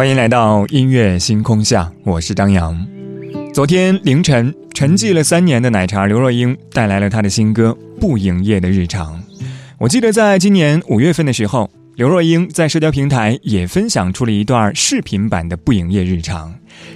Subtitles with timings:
[0.00, 2.74] 欢迎来到音乐星空下，我是张扬。
[3.52, 9.18] 昨天凌晨，沉寂了三年的奶茶刘若英带来了她的新歌《不营业的日常》。
[9.76, 16.48] 我记得在今年五月份的时候，刘若英在社交平台也分享出了一段视频版的《不营业日常》。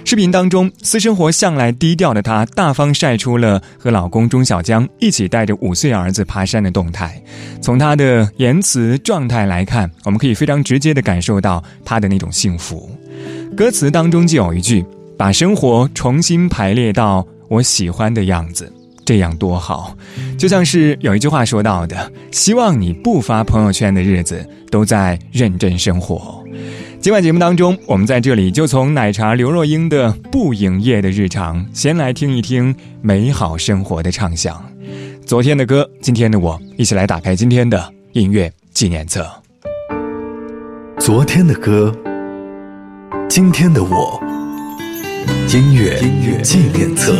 [0.03, 7.21] 视频当中，私生活向来低调的她，大方晒出了和老公钟小江一起带着五岁儿子爬山的动态。
[7.61, 12.89] 从她的言辞状态来看，我们可以非常直接的感受到她的那种幸福。
[13.55, 14.83] 歌词当中就有一句
[15.15, 18.73] ：“把生活重新排列到我喜欢的样子，
[19.05, 19.95] 这样多好。”
[20.37, 26.43] 就像是有一句话说到的：“希望你不发朋友圈的日子，都在认真生活。”
[26.99, 34.59] 今晚节目当中，我们在这里就从奶茶刘若英的不营业的日常，先来听一听美好生活的畅想。
[35.23, 39.27] 昨天的歌，今天的我，一起来打开今天的音乐纪念册。
[40.97, 41.95] 昨天的歌，
[43.29, 44.19] 今天的我，
[45.53, 45.99] 音乐
[46.41, 47.15] 纪念册。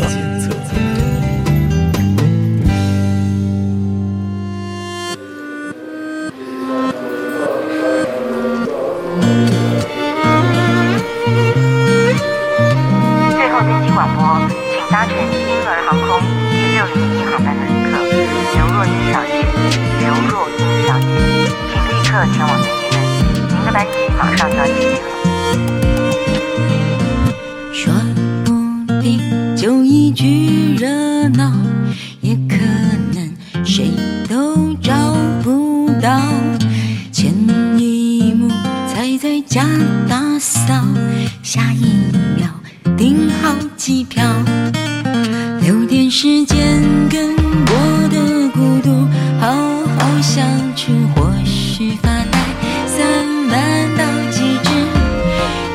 [47.10, 49.08] 跟我的孤独
[49.40, 49.52] 好
[49.98, 50.46] 好相
[50.76, 52.40] 处或许发呆
[52.88, 54.70] 散漫到极致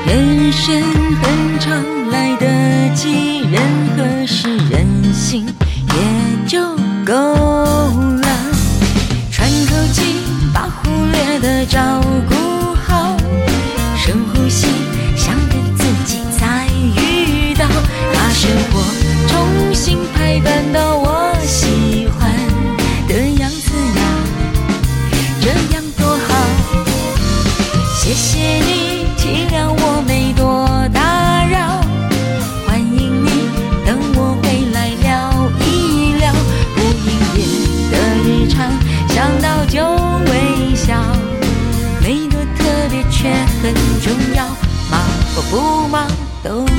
[0.07, 0.83] 人生
[1.23, 3.61] 很长来得及任
[3.97, 6.61] 何事任性也就
[7.05, 8.29] 够了。
[9.31, 10.03] 喘口气
[10.53, 12.35] 把忽略的照顾
[12.75, 13.17] 好
[13.97, 14.67] 深呼吸
[15.17, 16.67] 想跟自己再
[16.97, 17.67] 遇到
[18.15, 18.83] 把生活
[19.29, 20.90] 重新排版到
[46.43, 46.70] Those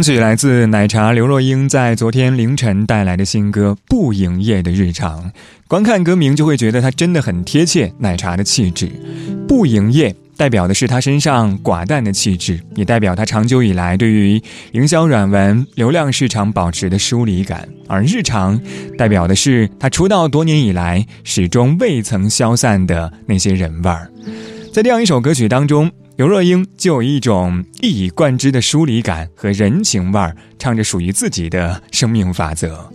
[0.00, 5.24] 开场曲来自奶茶刘若英在昨天凌晨带来的新歌《不营业的日常》。
[5.68, 8.90] 观看歌名就会觉得它真的很贴切奶茶的气质。
[9.46, 14.42] 不营业代表的是他身上寡淡的气质，也代表他长久以来对于
[14.72, 17.68] 营销软文流量市场保持的疏离感。
[17.86, 18.58] 而日常
[18.96, 24.10] 代表的是他出道多年以来始终未曾消散的那些人味儿。
[24.72, 25.92] 在这样一首歌曲当中。
[26.20, 32.92] 刘若英就有一种一以贯之的疏离感和人情味儿，唱着属于自己的生命法则。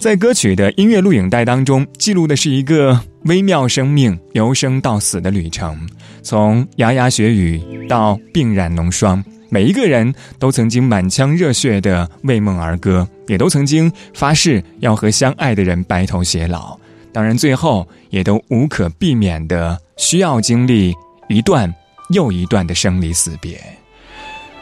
[0.00, 5.78] 在歌曲的音乐录影带当中，记录的是一个微妙生命由生到死的旅程，
[6.20, 16.76] 从牙牙学语到鬓染浓霜，每一个人都曾经满腔热血的为梦而歌，也都曾经发誓要和相爱的人白头偕老。
[17.12, 20.92] 当然，最后也都无可避免的需要经历
[21.28, 21.72] 一段。
[22.08, 23.60] 又一段的生离死别，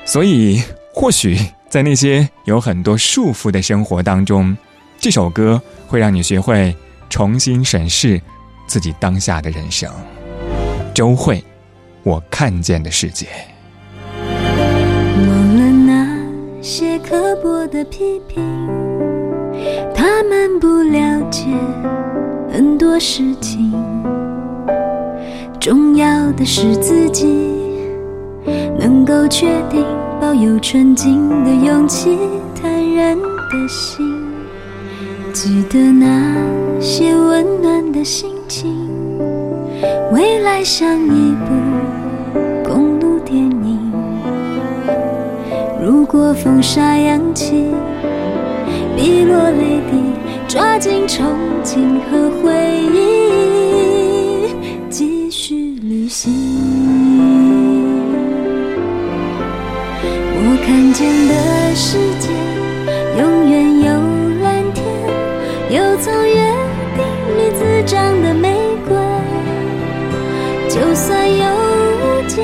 [0.05, 0.63] 所以
[0.95, 4.57] 或许在那些有很多束缚的生活当中，
[4.99, 6.75] 这首歌会让你学会
[7.11, 8.21] 重新审视
[8.67, 9.91] 自己当下的人生。
[10.95, 11.43] 周慧，
[12.03, 13.27] 我看见的世界。
[14.19, 18.43] 忘了那些刻薄的批评，
[19.95, 21.47] 他们不了解
[22.53, 23.92] 很多事情。
[25.63, 27.25] 重要的是自己
[28.77, 29.85] 能够确定，
[30.21, 32.19] 保有纯净的勇气，
[32.61, 34.05] 坦然的心。
[35.33, 36.35] 记得那
[36.81, 38.77] 些温暖的心情，
[40.13, 43.93] 未来像一部公路电影。
[45.81, 47.67] 如果风沙扬起，
[48.97, 50.03] 碧落泪滴，
[50.49, 51.23] 抓紧憧
[51.63, 52.53] 憬和回
[52.93, 53.22] 忆。
[60.73, 61.35] 看见的
[61.75, 62.31] 世界
[63.19, 63.93] 永远有
[64.43, 64.83] 蓝天，
[65.69, 66.35] 有曾约
[66.97, 67.05] 定
[67.37, 68.57] 里滋长的玫
[68.89, 68.97] 瑰。
[70.71, 72.43] 就算有误解，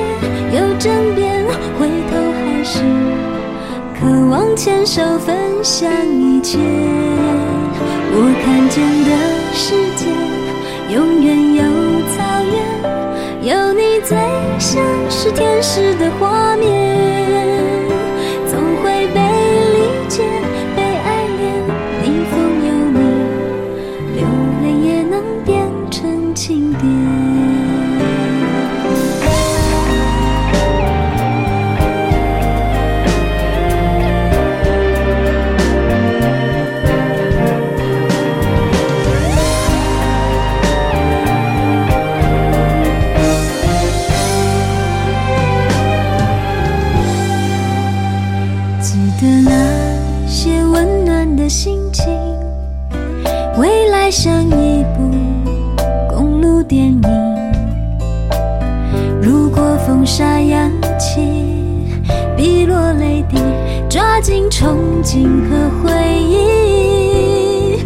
[0.53, 1.43] 有争辩，
[1.79, 2.83] 回头还是
[3.99, 6.59] 渴望牵手分享一切。
[8.11, 9.09] 我看见的
[9.55, 10.05] 世界
[10.93, 11.63] 永远有
[12.11, 12.53] 草原。
[13.41, 14.15] 有你最
[14.59, 17.18] 像是天使的画面，
[65.11, 65.89] 情和回
[66.21, 67.79] 忆，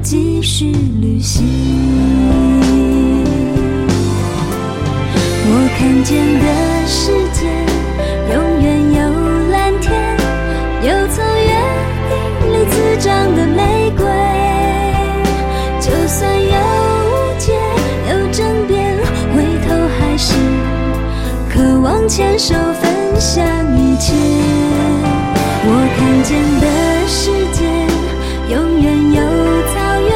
[0.00, 0.66] 继续
[1.00, 1.44] 旅行。
[5.50, 6.46] 我看见的
[6.86, 7.50] 世界，
[8.32, 9.00] 永远有
[9.50, 9.90] 蓝天，
[10.84, 11.16] 有从
[11.48, 11.50] 约
[12.08, 14.06] 定里滋长的玫瑰。
[15.80, 16.46] 就算有
[17.10, 17.58] 误解，
[18.08, 18.96] 有争辩，
[19.34, 20.32] 回头还是
[21.52, 23.44] 渴望牵手分享
[23.76, 24.14] 一切。
[26.28, 26.66] 间的
[27.06, 27.64] 世界，
[28.52, 29.20] 永远有
[29.72, 30.12] 草原，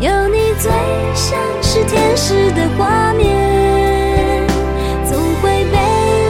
[0.00, 0.70] 有你最
[1.14, 4.46] 像是天使的画面，
[5.06, 5.78] 总会被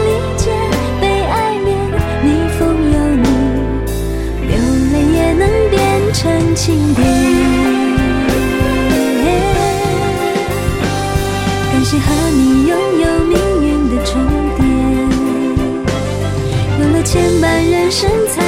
[0.06, 0.52] 理解，
[1.00, 1.76] 被爱恋，
[2.22, 2.60] 逆风
[2.92, 3.26] 有你，
[4.46, 4.54] 流
[4.92, 5.74] 泪也能变
[6.14, 7.02] 成情感
[11.84, 14.12] 谢和你拥有命运的终
[14.56, 14.60] 点，
[16.78, 17.10] 有了牵
[17.42, 18.41] 绊人生才。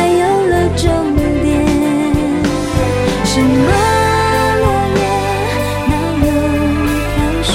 [3.35, 3.49] 什么
[4.61, 4.64] 落
[4.95, 5.03] 叶，
[5.88, 5.93] 哪
[6.25, 6.31] 有
[7.11, 7.50] 飘雪？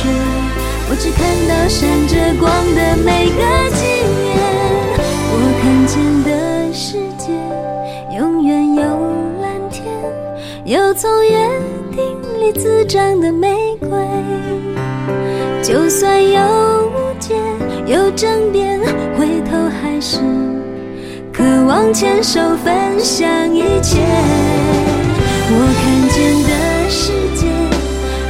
[0.90, 1.18] 我只看
[1.48, 3.40] 到闪着光的每个
[3.78, 3.80] 纪
[4.20, 4.28] 念。
[5.32, 5.96] 我看见
[6.26, 6.30] 的
[6.74, 7.32] 世界
[8.14, 8.84] 永远有
[9.42, 9.88] 蓝天，
[10.66, 11.48] 有从约
[11.96, 12.04] 定
[12.42, 13.90] 里滋长的玫瑰。
[15.64, 17.36] 就算有误解，
[17.86, 18.82] 有争辩，
[19.18, 20.18] 回头还是。
[21.32, 24.02] 渴望牵手分享一切，
[25.52, 26.52] 我看见的
[26.92, 27.42] 世界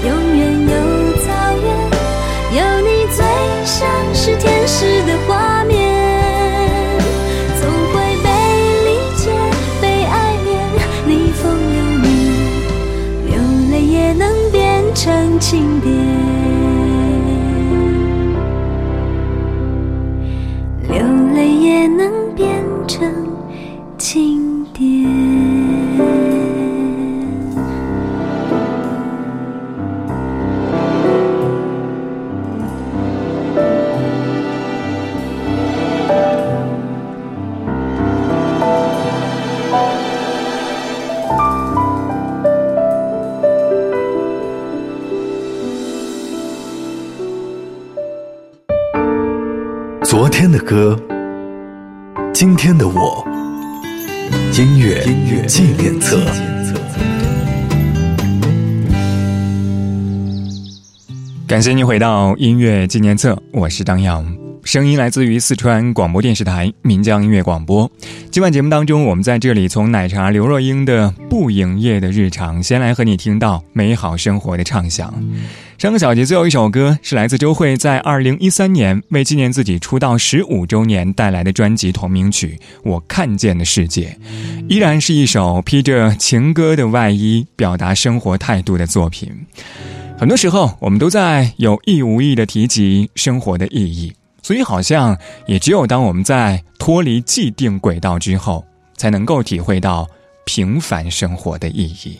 [0.07, 0.73] 永远有
[1.19, 1.27] 草
[1.61, 1.67] 原，
[2.55, 3.19] 有你最
[3.65, 3.77] 像
[4.15, 5.75] 是天使的画面，
[7.59, 8.27] 总会被
[8.85, 9.29] 理解，
[9.81, 10.47] 被爱恋，
[11.05, 12.07] 逆风流年，
[13.27, 13.31] 流
[13.69, 14.23] 泪也能
[14.53, 16.08] 变成情变。
[50.09, 50.99] 昨天的歌，
[52.33, 53.23] 今天的我，
[54.57, 55.05] 音乐
[55.45, 56.19] 纪念册。
[61.45, 64.25] 感谢您回到音乐纪念册，我是张扬，
[64.63, 67.87] 声音来自于四川广播电视台岷江音乐广播。
[68.31, 75.13] 今晚节目当中，我们在这里从奶茶刘若英的不营业的日常，先来和你听到美好生活的畅想。
[75.79, 84.17] 上个小节最后一首歌是来自周蕙在二零一三年为纪念自己出道十五周年带来的专辑同名曲《我看见的世界》，
[84.67, 89.31] 依然是一首披着情歌的外衣，表达生活态度的作品。
[90.17, 94.11] 很多时候，我们都在有意无意的提及生活的意义，
[94.43, 95.17] 所以好像
[95.47, 98.65] 也只有当我们在脱离既定轨道之后，
[98.97, 100.05] 才能够体会到
[100.43, 102.19] 平凡生活的意义。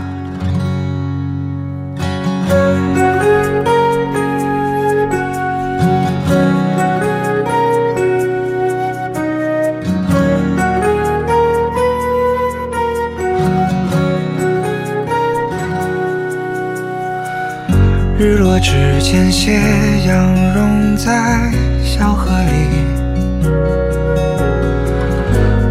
[18.23, 19.59] 日落之前，斜
[20.05, 21.51] 阳融在
[21.83, 22.67] 小河里，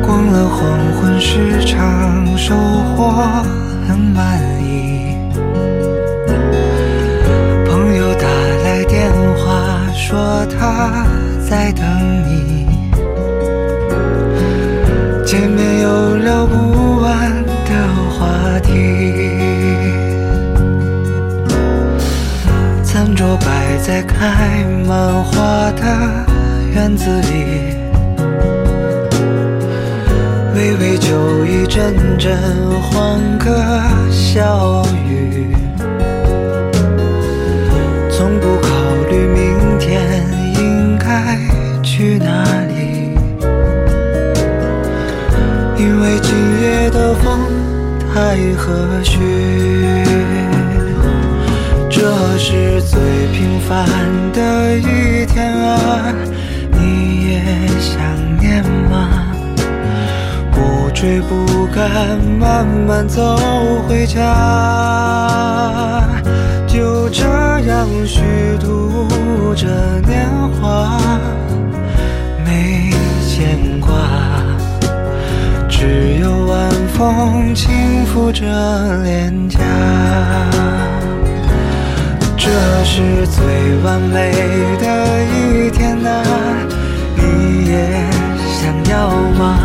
[0.03, 0.59] 逛了黄
[0.95, 3.13] 昏市场，收获
[3.87, 4.60] 很满
[10.11, 11.07] 说他
[11.49, 11.85] 在等
[12.27, 12.67] 你，
[15.25, 17.31] 见面有聊不完
[17.65, 17.71] 的
[18.11, 18.73] 话题。
[22.83, 25.87] 餐桌摆在开满花的
[26.75, 27.77] 院子里，
[30.57, 32.37] 微微酒意，阵阵
[32.83, 33.49] 欢歌
[34.11, 35.55] 笑语，
[38.11, 38.70] 从不
[42.01, 42.25] 去哪
[42.67, 43.13] 里，
[45.77, 47.39] 因为今夜的风
[48.11, 48.73] 太和
[49.05, 49.19] 煦。
[51.91, 52.01] 这
[52.39, 52.99] 是最
[53.35, 53.87] 平凡
[54.33, 56.15] 的一天啊，
[56.73, 58.01] 你也想
[58.39, 59.27] 念吗？
[60.53, 63.37] 不追不赶，慢慢走
[63.87, 64.23] 回家，
[66.67, 67.27] 就这
[67.69, 68.23] 样虚
[68.59, 69.07] 度
[69.55, 69.69] 着
[70.07, 70.30] 年
[73.41, 73.89] 牵挂，
[75.67, 78.45] 只有晚风轻拂着
[79.03, 79.59] 脸颊。
[82.37, 82.51] 这
[82.85, 83.43] 是最
[83.83, 84.31] 完美
[84.79, 86.23] 的一天啊，
[87.17, 88.05] 你也
[88.61, 89.57] 想要吗？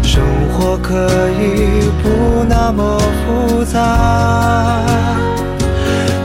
[0.00, 4.80] 生活可以不那么复杂，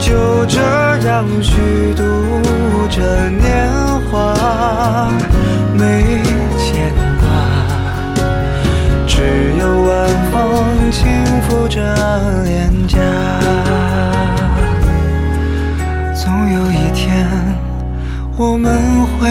[0.10, 0.60] 就这
[1.08, 2.04] 样虚度
[2.90, 3.70] 着年
[4.10, 4.34] 华，
[5.72, 6.24] 没
[6.58, 7.28] 牵挂，
[9.06, 11.06] 只有晚风轻
[11.44, 11.80] 拂着
[12.44, 12.98] 脸颊。
[16.16, 17.28] 总有一天，
[18.36, 19.30] 我们会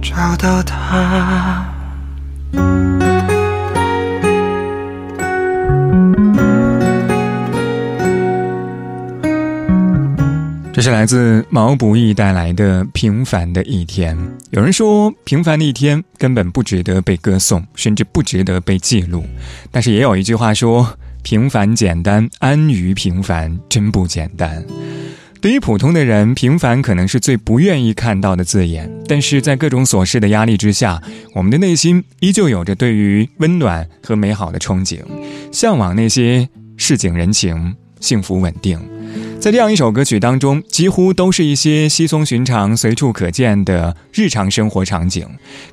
[0.00, 1.66] 找到他。
[10.80, 14.16] 这是来自毛不易带来的《平凡的一天》。
[14.48, 19.22] 有人说，平凡的一天根本不值得被歌颂，甚至不值得被记录。
[19.70, 24.64] 但是也有一句话说：“平凡简单，安于平凡，真不简单。”
[25.42, 28.90] 对于普通的人，平凡可能是最不愿意看到的字眼。
[29.06, 30.98] 但是在各种琐事的压力之下，
[31.34, 35.02] 我们的内心依旧有着对于温暖和美好的憧憬，
[35.52, 38.80] 向往那些市井人情、幸福稳定。
[39.38, 45.26] 在这样一首歌曲当中，几乎都是一些稀松寻常、随处可见的日常生活场景。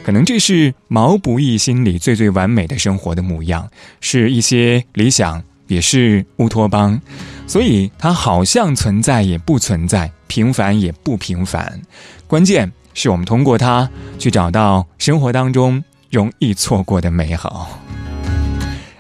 [0.03, 3.69] 可能这是毛不易心里最最完美的生活的模样，
[3.99, 6.99] 是一些理想，也是乌托邦。
[7.45, 11.81] 所以，它好像存在也不存在，平凡也不平凡。
[12.25, 17.79] 关键是我们通过它去找到生活当中容易错过的美好。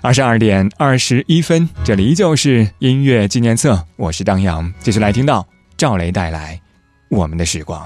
[0.01, 5.45] 二十二点二十一分，这里依旧是音乐纪念册，我是张扬，继续来听到
[5.75, 6.55] 赵雷带来
[7.09, 7.81] 《我们的时光》。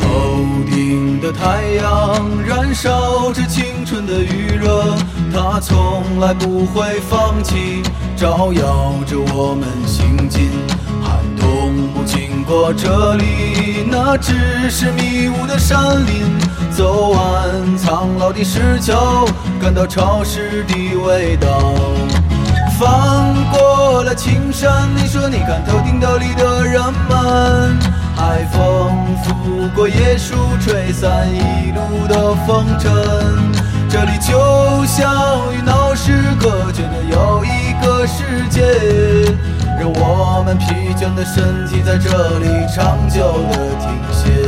[0.00, 4.96] 头顶的太阳燃烧着青春的余热，
[5.32, 7.82] 它从来不会放弃，
[8.14, 10.50] 照耀着我们行进。
[11.02, 14.34] 寒冬不经过这里，那只
[14.70, 16.38] 是迷雾的山林。
[16.76, 17.18] 走完
[17.78, 19.24] 苍老的石桥，
[19.62, 21.74] 感到潮湿的味道。
[22.78, 27.78] 翻过了青山，你说你看头顶斗笠的人们。
[28.16, 32.92] 海风拂过椰树，吹散一路的风尘。
[33.88, 38.62] 这里就像与闹市隔绝的又一个世界，
[39.78, 44.47] 让我们疲倦的身体在这里长久的停歇。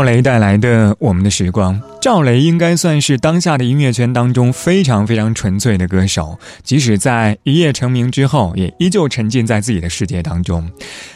[0.00, 10.66] 赵雷带来的《我们的时光》，赵雷应该算是当下的音乐圈当中非常非常纯粹的歌手，即使在一夜成名之后，也依旧沉浸在自己的世界当中。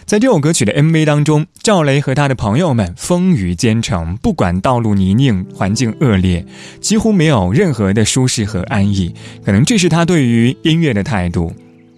[0.04, 6.44] 在这首歌曲的 MV 当中，赵雷和他的朋友们风雨兼程，不管道路泥泞、环境恶劣，
[6.82, 9.14] 几乎没有任何的舒适和安逸。
[9.42, 11.50] 可能这是他对于音乐的态度，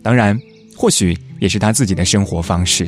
[0.04, 0.38] 当然，
[0.76, 2.86] 或许也是他自己的生活方式。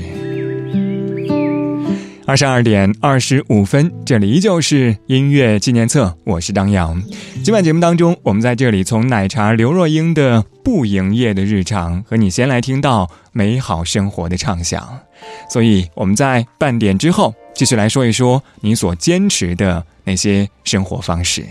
[2.29, 7.03] 二十二点二十五分，这里依旧是音乐纪念册，我是张扬。
[7.43, 14.87] 今晚节目当中，我们在这里从奶茶刘若英的不营业的日常，和你先来听到美好生活的畅想。
[15.49, 21.47] 所以我们在半点之后，继续来说一说你所坚持的那些生活方式。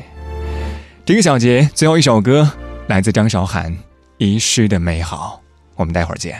[1.03, 2.47] 这个小节最后一首歌
[2.85, 3.73] 来自张韶涵，
[4.19, 5.41] 《遗失的美好》。
[5.75, 6.39] 我们待会儿见。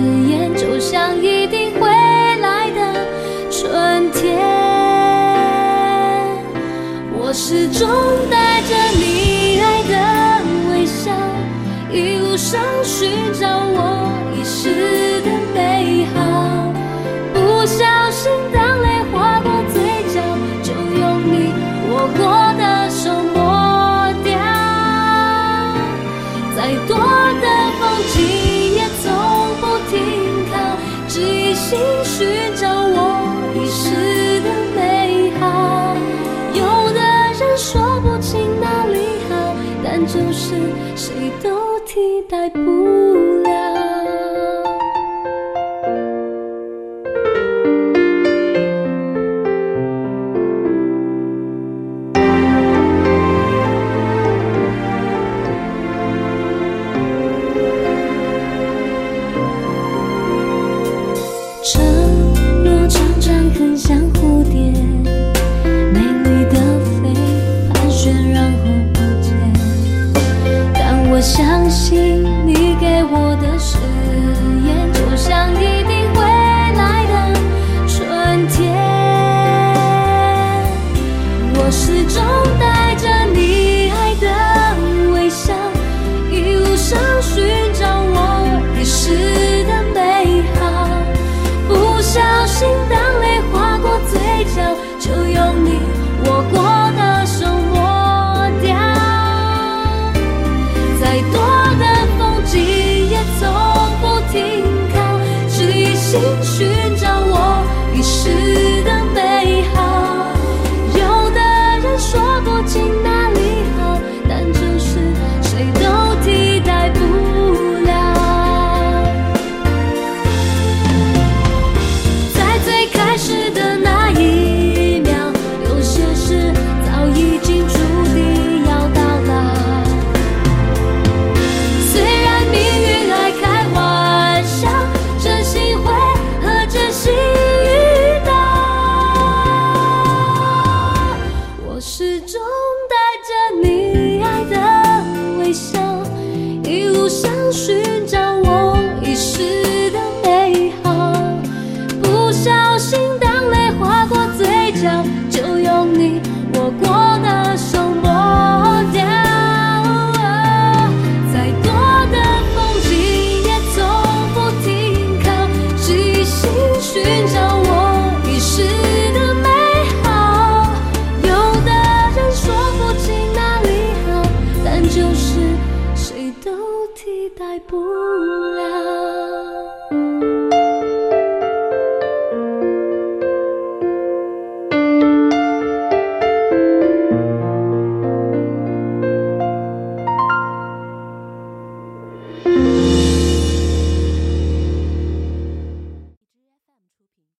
[7.51, 7.85] 始终
[8.29, 11.11] 带着你爱的微笑，
[11.91, 15.10] 一路上寻找我遗失
[42.31, 42.80] 带不
[106.11, 106.80] 情绪